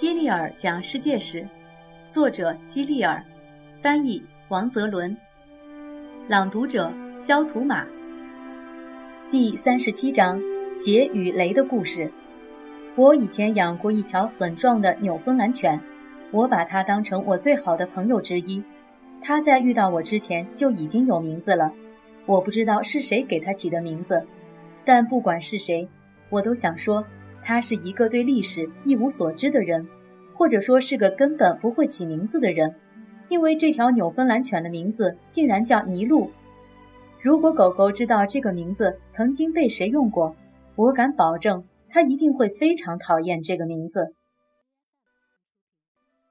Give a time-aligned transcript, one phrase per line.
[0.00, 1.46] 希利尔讲世界史，
[2.08, 3.22] 作者希利尔，
[3.82, 5.14] 翻译王泽伦，
[6.26, 7.84] 朗读者肖图马。
[9.30, 10.40] 第三十七章：
[10.74, 12.10] 血与雷的故事。
[12.96, 15.78] 我以前养过一条很壮的纽芬兰犬，
[16.30, 18.64] 我把它当成我最好的朋友之一。
[19.20, 21.70] 它在遇到我之前就已经有名字了，
[22.24, 24.26] 我不知道是谁给它起的名字，
[24.82, 25.86] 但不管是谁，
[26.30, 27.04] 我都想说。
[27.50, 29.84] 他是一个对历史一无所知的人，
[30.36, 32.76] 或者说是个根本不会起名字的人，
[33.28, 36.30] 因为这条纽芬兰犬的名字竟然叫尼禄。
[37.20, 40.36] 如果狗狗知道这个名字曾经被谁用过，
[40.76, 44.14] 我敢保证，它一定会非常讨厌这个名字。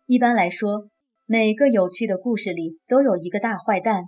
[0.05, 0.87] 一般来说，
[1.25, 4.05] 每个有趣的故事里都有一个大坏蛋，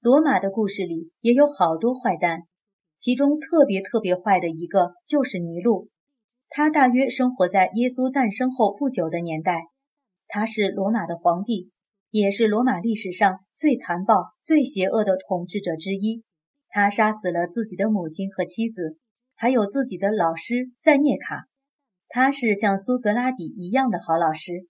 [0.00, 2.44] 罗马的故事里也有好多坏蛋，
[2.98, 5.88] 其中特别特别坏的一个就是尼禄。
[6.52, 9.68] 他大约生活在耶稣诞生后不久的年代，
[10.26, 11.70] 他是罗马的皇帝，
[12.10, 16.24] 也是罗马历史上最残暴、最邪恶的统治者之一。
[16.68, 18.98] 他杀死了自己的母亲和妻子，
[19.36, 21.46] 还有自己的老师塞涅卡。
[22.08, 24.66] 他是像苏格拉底一样的好老师。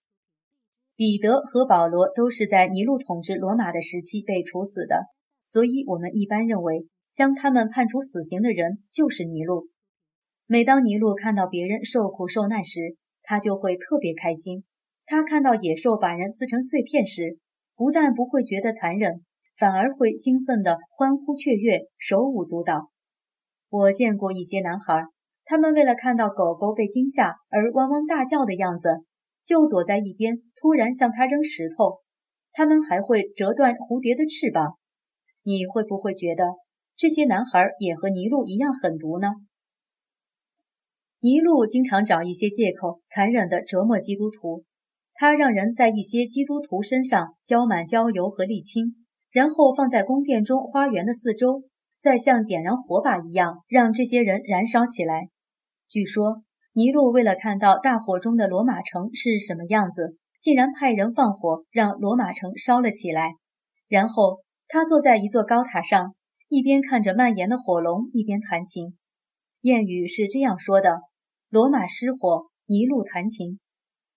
[0.96, 5.06] 彼得和保罗都是在尼禄统治罗马的时期被处死的，
[5.46, 9.68] 所以我们一般认为将他们判处死刑的人就是尼禄。
[10.52, 14.64] 每当尼禄看到别人受苦受难时，他就会特别开心。
[15.06, 17.38] 他看到野兽把人撕成碎片时，
[17.76, 19.24] 不但不会觉得残忍，
[19.56, 22.90] 反而会兴奋地欢呼雀跃、手舞足蹈。
[23.68, 25.04] 我见过一些男孩，
[25.44, 29.04] 他们为了看到狗狗被惊吓而汪汪大叫的样子，
[29.46, 32.00] 就躲在一边，突然向它扔石头。
[32.50, 34.74] 他们还会折断蝴蝶的翅膀。
[35.44, 36.42] 你会不会觉得
[36.96, 39.28] 这些男孩也和尼禄一样狠毒呢？
[41.22, 44.64] 尼禄经常找一些借口，残忍地折磨基督徒。
[45.12, 51.64] 他让人在一些基督徒身上浇满焦油和沥青，然后放在宫殿中花园的四周，
[52.00, 55.28] 再像点燃火把一样让这些人燃烧起来。
[55.90, 56.42] 据说，
[56.72, 63.34] 尼禄为了看到大火中的罗马城是什么样子，竟然派人放火让罗马城烧了起来。
[63.88, 66.14] 然后他坐在一座高塔上，
[66.48, 68.96] 一边看着蔓延的火龙，一边弹琴。
[69.60, 71.09] 谚语是这样说的。
[71.50, 73.58] 罗马失火，尼禄弹琴。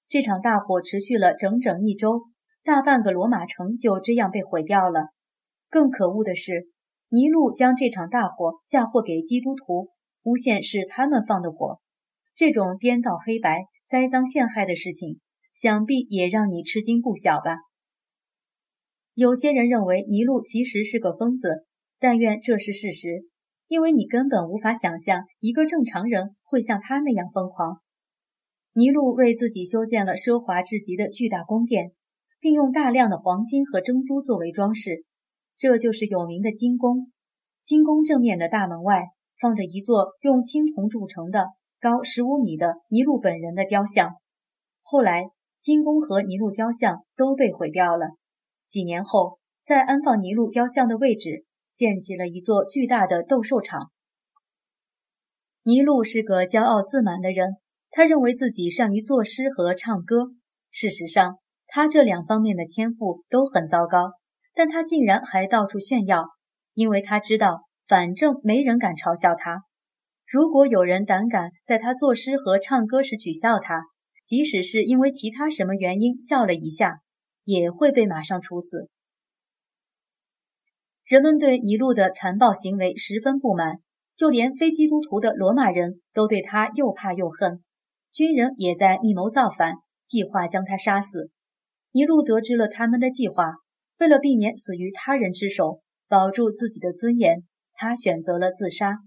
[0.08, 2.26] 这场大火持续了整整一周，
[2.64, 5.08] 大半个罗马城就这样被毁掉了。
[5.68, 6.68] 更可恶的是，
[7.10, 9.90] 尼禄将这场大火嫁祸给基督徒，
[10.22, 11.80] 诬陷是他们放的火。
[12.36, 15.20] 这种颠倒黑白、栽赃陷害的事情，
[15.56, 17.58] 想必也让你吃惊不小吧？
[19.16, 21.66] 有些人认为尼禄其实是个疯子，
[21.98, 23.26] 但愿这是事实。
[23.74, 27.82] 因为你根本无法想象一个正常人会像他那样疯狂。
[28.74, 31.92] 尼禄为自己修建了奢华至极的巨大宫殿，
[32.40, 35.06] 并用大量的黄金和珍珠作为装饰，
[35.58, 37.12] 这就是有名的金宫。
[37.64, 39.06] 金宫正面的大门外
[39.42, 41.48] 放着一座用青铜铸成的、
[41.82, 44.12] 高十五米的尼禄本人的雕像。
[44.84, 45.32] 后来，
[45.64, 48.12] 金宫和尼禄雕像都被毁掉了。
[48.70, 51.46] 几年后，在安放尼禄雕像的位置。
[51.76, 53.92] 建起了一座巨大的斗兽场。
[55.64, 57.58] 尼禄是个骄傲自满的人，
[57.90, 60.32] 他认为自己善于作诗和唱歌。
[60.72, 64.12] 事实上，他这两方面的天赋都很糟糕，
[64.54, 66.26] 但他竟然还到处炫耀，
[66.74, 69.64] 因为他知道，反正没人敢嘲笑他。
[70.28, 73.84] 如果有人胆敢在他作诗和唱歌时取笑他，
[74.26, 77.00] 即使是因为其他什么原因笑了一下，
[77.44, 78.90] 也会被马上处死。
[81.06, 83.80] 人们对尼禄的残暴行为十分不满，
[84.16, 87.62] 就连非基督徒的罗马人都对他又怕又恨。
[88.14, 91.30] 军人也在密谋造反，计划将他杀死。
[91.92, 93.56] 尼禄得知了他们的计划，
[94.00, 99.00] 为了避免死于他人之手，保住自己的尊严，他选择了自杀。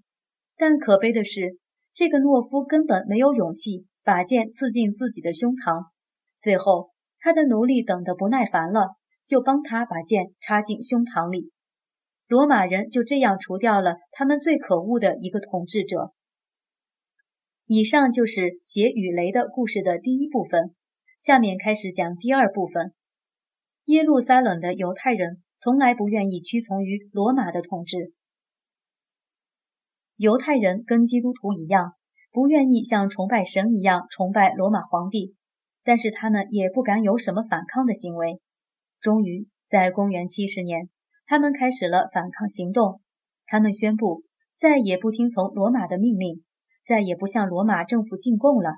[0.57, 1.57] 但可悲的是，
[1.95, 5.87] 这个懦夫根本没有勇气把剑刺进自己的胸膛。
[6.39, 6.91] 最后，
[7.21, 8.97] 他的奴隶等得不耐烦了，
[9.27, 11.51] 就帮他把剑插进胸膛里。
[12.29, 16.13] 罗马人就这样除掉了他们最可恶的一个统治者。
[17.67, 20.75] 以上就是血与雷的故事的第一部分，
[21.21, 22.93] 下面开始讲第二部分。
[23.87, 28.13] 耶路撒冷的犹太人从来不愿意屈从于罗马的统治。
[30.17, 31.93] 犹太人跟基督徒一样，
[32.33, 35.35] 不愿意像崇拜神一样崇拜罗马皇帝，
[35.85, 38.41] 但是他们也不敢有什么反抗的行为。
[39.01, 40.89] 终于，在公元七十年。
[41.27, 43.01] 他们开始了反抗行动。
[43.47, 44.25] 他们宣布
[44.57, 46.43] 再也不听从罗马的命令，
[46.87, 48.77] 再也不向罗马政府进贡了。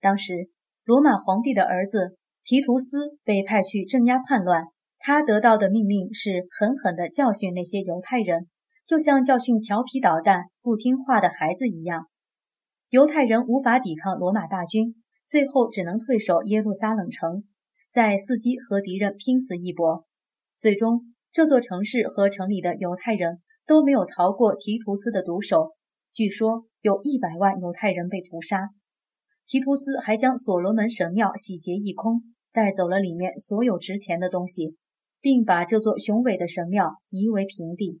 [0.00, 0.50] 当时，
[0.84, 4.64] 罗马皇帝的儿子提图斯被派去镇压叛乱，
[4.98, 8.48] 他得到的命令是狠狠地教训那些犹太人，
[8.86, 12.08] 就像教训调皮捣蛋、不听话的孩子一样。
[12.88, 14.96] 犹太人无法抵抗罗马大军，
[15.26, 17.44] 最后只能退守耶路撒冷城，
[17.92, 20.06] 在伺机和敌人拼死一搏。
[20.58, 25.74] 最终，这座城市和城里的犹太人都没有逃过提图斯的毒手。
[26.12, 28.70] 据说有一百万犹太人被屠杀。
[29.46, 32.22] 提图斯还将所罗门神庙洗劫一空，
[32.52, 34.76] 带走了里面所有值钱的东西，
[35.20, 38.00] 并把这座雄伟的神庙夷为平地。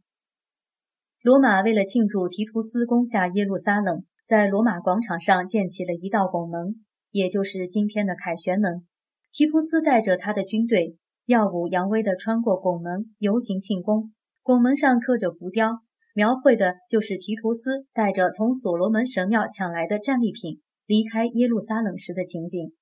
[1.22, 4.04] 罗马为了庆祝提图斯攻下耶路撒冷。
[4.26, 8.86] 在罗马广场上建起了一道拱门，也就是今天的凯旋门。
[9.32, 10.96] 提图斯带着他的军队
[11.30, 14.12] 耀武扬威地穿过拱门，游行庆功。
[14.42, 15.78] 拱门上刻着浮雕，
[16.12, 22.72] 描绘的就是提图斯带着从所罗门神庙抢来的战利品离开耶路撒冷时的情景。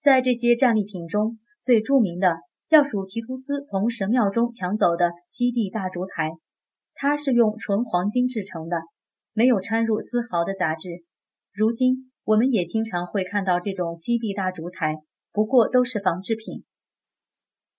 [0.00, 2.36] 在这些战利品中，最著名的
[2.68, 6.30] 要数提图斯从神庙中抢走的七臂大烛台，
[6.94, 8.82] 它是用纯黄金制成的。
[9.32, 11.02] 没有掺入丝毫的杂质。
[11.52, 14.94] 如今，我们也经常会看到这种七臂大烛台，
[15.32, 16.64] 不过都是仿制品。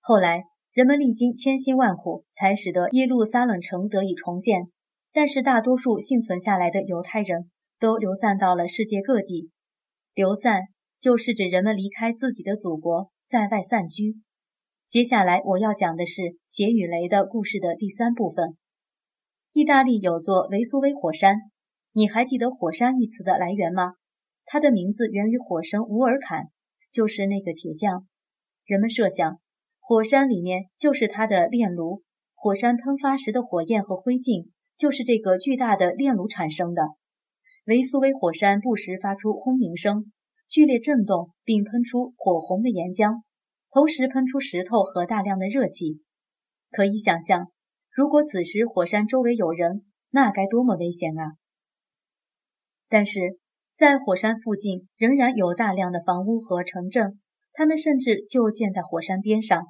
[0.08, 4.70] 后来，人们历经千辛万苦，才使得耶路撒冷城得以重建。
[5.12, 9.50] 但是，大多数幸存下来的犹太人都流散到了世界各地。
[10.14, 10.62] 流散
[10.98, 14.16] 就是指人们离开自己的祖国，在外散居。
[14.88, 18.56] 接下来我要讲的是血与雷的故事的第三部分。
[19.52, 21.36] 意大利有座维苏威火山，
[21.92, 23.96] 你还记得“火山”一词的来源吗？
[24.46, 26.46] 它的名字源于火神乌尔坎，
[26.90, 28.06] 就是那个铁匠。
[28.64, 29.38] 人们设想，
[29.88, 32.02] 火山里面就是它的炼炉，
[32.34, 36.82] 火山喷发时的火焰和灰烬就是这个巨大的炼炉产生的。
[37.64, 40.12] 维苏威火山不时发出轰鸣声，
[40.46, 43.22] 剧烈震动，并喷出火红的岩浆，
[43.70, 46.02] 同时喷出石头和大量的热气。
[46.70, 47.50] 可以想象。
[47.90, 51.32] 如果此时火山周围有人，那该多么危险啊！
[52.90, 53.38] 但是
[53.74, 57.18] 在火山附近仍然有大量的房屋和城镇，
[57.54, 59.64] 他们甚至就建在火山边上。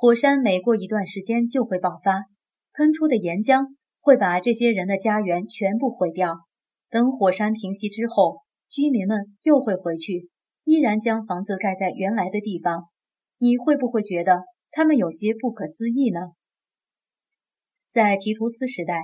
[0.00, 2.26] 火山每过一段时间就会爆发，
[2.72, 6.36] 喷出的岩浆会把这些人的家园全部毁掉。
[6.88, 10.28] 等火山平息之后，居民们又会回去，
[10.62, 12.84] 依然将房子盖在原来的地方。
[13.38, 16.20] 你会不会觉得他们有些不可思议呢？
[17.90, 18.94] 在提图斯时代，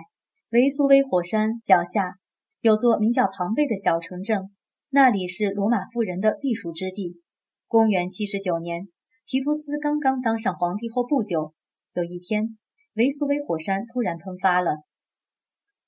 [0.50, 2.18] 维苏威火山脚下
[2.60, 4.54] 有座名叫庞贝的小城镇，
[4.90, 7.20] 那里是罗马富人的避暑之地。
[7.66, 8.86] 公元七十九年，
[9.26, 11.54] 提图斯刚刚当上皇帝后不久，
[11.94, 12.58] 有一天，
[12.94, 14.82] 维苏威火山突然喷发了，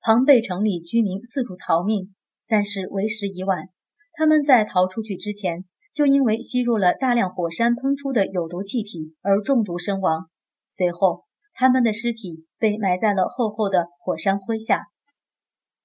[0.00, 2.14] 庞贝城里居民四处逃命，
[2.46, 3.68] 但是为时已晚。
[4.14, 10.30] 他们在逃出去之前，就因为吸入了大量火山喷出的有毒气体而中毒身亡。
[10.70, 14.86] 随后，他们的尸体被埋在了厚厚的火山灰下。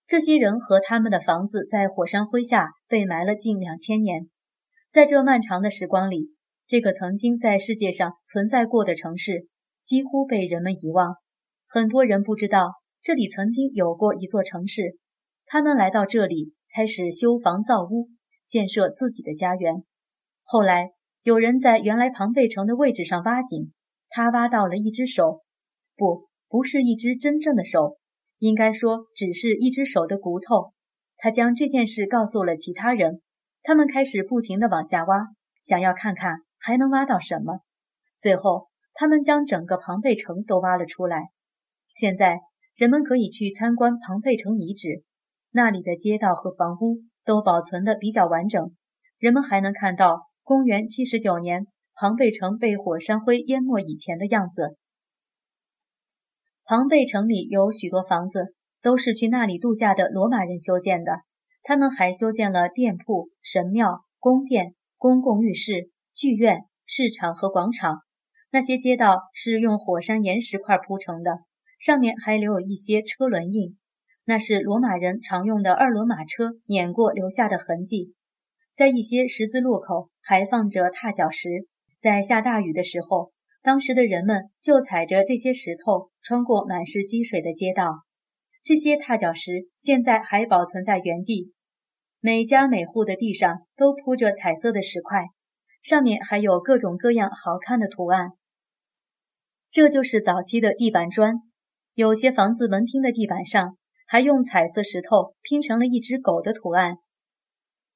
[0.07, 4.29] 这些人和他们的房子在火山灰下被埋了近两千年。
[4.89, 6.33] 在这漫长的时光里，
[6.71, 9.49] 这个曾经在世界上存在过的城市
[9.83, 11.17] 几乎被人们遗忘。
[11.67, 14.97] 很多人不知道这里曾经有过一座城市。
[15.45, 18.07] 他们来到这里，开始修房造屋，
[18.47, 19.83] 建设自己的家园。
[20.43, 20.91] 后来，
[21.23, 23.73] 有人在原来庞贝城的位置上挖井，
[24.07, 25.41] 他挖到了一只手。
[25.97, 27.97] 不，不是一只真正的手，
[28.39, 30.71] 应该说只是一只手的骨头。
[31.17, 33.21] 他将这件事告诉了其他人，
[33.61, 35.27] 他们开始不停地往下挖，
[35.65, 37.59] 想要看看还能挖到什么。
[38.19, 41.29] 最后，他们将整个庞贝城都挖了出来。
[41.95, 42.39] 现在，
[42.75, 45.03] 人们可以去参观庞贝城遗址，
[45.51, 48.71] 那里的街道和房屋都保存得比较完整。
[49.17, 54.77] 人们还能看到公元七十九年庞贝城被火山灰淹没以前的样子。
[56.63, 61.21] 庞贝城里有许多房子，都是去那里度假的罗马人修建的。
[61.63, 68.01] 他们还修建了店铺、神庙、宫殿、公共浴室、剧院、市场和广场。
[68.51, 71.39] 那些街道是用火山岩石块铺成的，
[71.79, 73.77] 上面还留有一些车轮印，
[74.25, 78.13] 那是罗马人常用的二轮马车碾过留下的痕迹。
[78.75, 81.67] 在一些十字路口还放着踏脚石，
[81.99, 83.31] 在下大雨的时候。
[83.63, 87.93] 当时的人们就踩着这些石头穿过满是积水的街道，
[88.63, 91.53] 这些踏脚石现在还保存在原地。
[92.21, 95.27] 每家每户的地上都铺着彩色的石块，
[95.81, 98.31] 上面还有各种各样好看的图案。
[99.69, 101.35] 这就是早期的地板砖。
[101.93, 106.95] 有些房子门厅的地板上还用彩色石头拼成了一只狗的图案。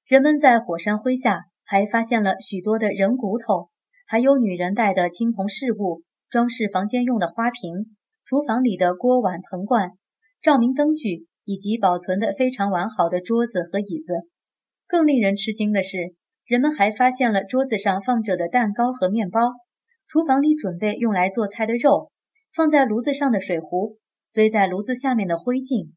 [0.06, 3.70] 人们在火山灰下还发现了许多的人骨头，
[4.06, 9.92] 还有女人戴的青铜饰物，装饰房间用的花瓶，厨房里的锅碗盆罐，
[10.42, 14.30] 照明灯具，以及保存的非常完好的桌子和椅子。
[14.88, 16.14] 更令人吃惊的是，
[16.46, 19.40] 人们还发现了桌子上放着的蛋糕和面包，
[20.08, 22.12] 厨房里准备用来做菜的肉，
[22.54, 23.98] 放在炉子上的水壶，
[24.32, 25.90] 堆在炉子下面的灰烬，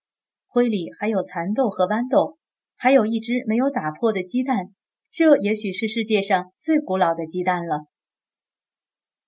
[0.46, 2.38] 灰里还有蚕豆和豌豆，
[2.76, 4.70] 还有一只没有打破的鸡蛋。
[5.10, 7.86] 这也许是世界上最古老的鸡蛋了。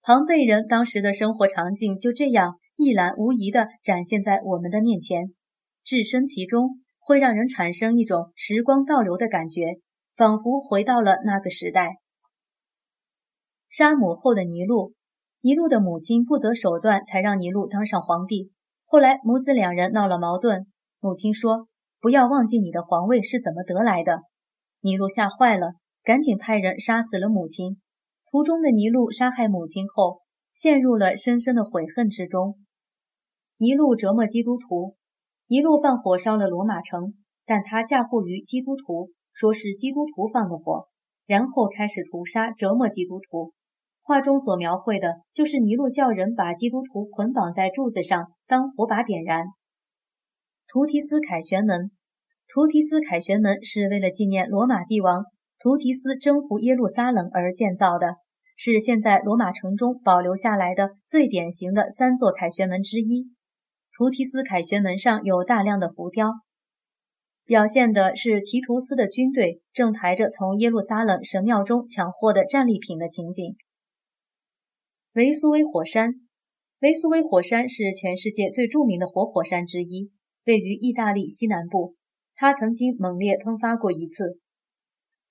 [0.03, 5.35] 庞贝人当时的生活场景就这样一览无遗地展现在我们的面前，
[5.85, 9.81] 置身其中会让人产生一种时光倒流的感觉，
[10.21, 11.97] 仿佛回到了那个时代。
[13.71, 14.93] 杀母后的尼禄，
[15.41, 18.53] 尼禄的母亲不择手段才让尼禄当上皇帝。
[18.85, 20.67] 后来母子两人闹了矛盾，
[20.99, 21.69] 母亲说
[22.03, 24.25] ：“不要忘记你的皇位是怎么得来的。”
[24.85, 25.73] 尼禄吓坏了，
[26.03, 27.81] 赶紧派人杀死了母亲。
[28.31, 30.21] 途中的尼禄杀害母亲后，
[30.53, 32.59] 陷入了深深的悔恨之中。
[33.57, 34.97] 尼禄折磨基督徒，
[35.47, 37.15] 尼禄放火烧了罗马城，
[37.47, 40.87] 但他嫁祸于基督徒，说是基督徒放的火，
[41.25, 43.55] 然后开始屠杀折磨基督徒。
[44.03, 49.47] 画中所描绘的就是尼禄叫人把基督徒捆绑在柱子上，当火把点燃。
[50.69, 51.91] 图提斯凯旋门。
[52.49, 55.25] 图提斯凯旋门是为了纪念罗马帝王
[55.59, 58.17] 图提斯征服耶路撒冷而建造的，
[58.59, 63.31] 是现在罗马城中保留下来的最典型的三座凯旋门之一。
[63.97, 66.31] 图提斯凯旋门上有大量的浮雕，
[67.51, 73.57] 表现的是提图斯的军队正抬着从耶路撒冷神庙中抢获的战利品的情景。
[75.15, 76.15] 维苏威火山，
[76.79, 80.13] 维苏威火山是全世界最著名的活火山之一，
[80.45, 81.97] 位于意大利西南部。
[82.37, 84.39] 它曾经猛烈喷发过一次，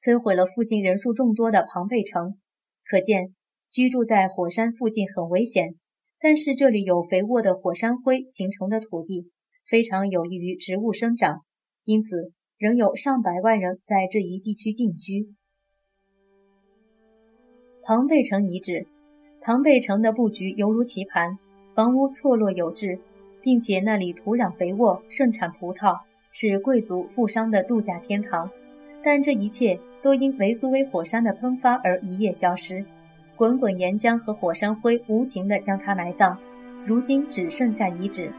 [0.02, 2.38] 摧毁了附近人数众多的庞贝城。
[2.84, 3.34] 可见，
[3.72, 5.76] 居住在火山附近很危险。
[6.20, 9.32] 但是这里有肥沃的火山灰形成的土地，
[9.66, 11.46] 非常有益于植物生长，
[11.89, 15.34] 因此仍有上百万人在这一地区定居。
[17.81, 18.86] 庞贝城遗址，
[19.41, 21.39] 庞贝城的布局犹如棋盘，
[21.74, 23.00] 房屋错落有致，
[23.41, 26.00] 并且那里土壤肥沃，盛产葡萄。
[26.31, 28.48] 是贵族富商的度假天堂，
[29.03, 32.86] 但这一切都因维苏威火山的喷发而一夜消失。
[33.36, 36.38] 滚滚岩浆和火山灰无情地将它埋葬，
[36.86, 38.31] 如今只剩下遗址。